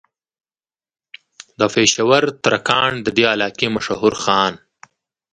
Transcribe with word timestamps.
دا 1.59 1.67
پېشه 1.73 2.03
ور 2.09 2.23
ترکاڼ 2.43 2.89
د 3.05 3.07
دې 3.17 3.25
علاقې 3.33 3.67
مشهور 3.75 4.13
خان 4.23 4.53